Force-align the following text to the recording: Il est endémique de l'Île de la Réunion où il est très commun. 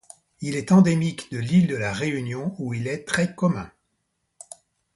Il 0.39 0.55
est 0.55 0.71
endémique 0.71 1.29
de 1.31 1.37
l'Île 1.37 1.67
de 1.67 1.75
la 1.75 1.93
Réunion 1.93 2.55
où 2.57 2.73
il 2.73 2.87
est 2.87 3.03
très 3.07 3.35
commun. 3.35 3.69